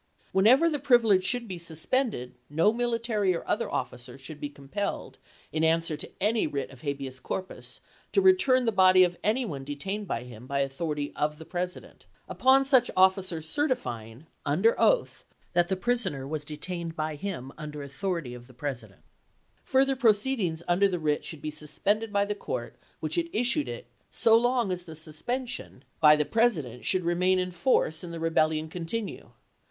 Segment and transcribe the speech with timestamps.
[0.31, 5.19] Whenever the privilege should be suspended no military or other officer should be compelled,
[5.51, 9.63] in answer to any writ of habeas corpus, to return the body of any one
[9.63, 15.67] detained by him by authority of the President; upon such officer certifying, under oath, that
[15.69, 19.03] the prisoner was detained by him under authority of the President,
[19.63, 23.85] further proceedings under the writ should be suspended by the court which had issued it
[24.09, 26.15] so long as the suspension by 36 ABEAHAM LINCOLN Chap.
[26.15, 26.17] II.
[26.17, 29.29] the President should remain in force and the Rebel lion continue.